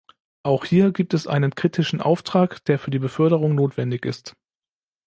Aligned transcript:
Auch 0.41 0.65
hier 0.65 0.91
gibt 0.91 1.13
es 1.13 1.27
einen 1.27 1.53
kritischen 1.53 2.01
Auftrag, 2.01 2.65
der 2.65 2.79
für 2.79 2.89
die 2.89 2.97
Beförderung 2.97 3.53
notwendig 3.53 4.03
ist. 4.07 4.35